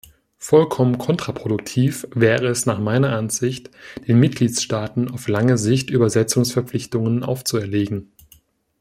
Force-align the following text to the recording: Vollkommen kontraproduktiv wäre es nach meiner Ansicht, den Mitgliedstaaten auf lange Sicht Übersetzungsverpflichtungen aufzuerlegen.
Vollkommen 0.39 0.97
kontraproduktiv 0.97 2.07
wäre 2.15 2.47
es 2.47 2.65
nach 2.65 2.79
meiner 2.79 3.15
Ansicht, 3.15 3.69
den 4.07 4.19
Mitgliedstaaten 4.19 5.11
auf 5.11 5.27
lange 5.27 5.59
Sicht 5.59 5.91
Übersetzungsverpflichtungen 5.91 7.21
aufzuerlegen. 7.21 8.11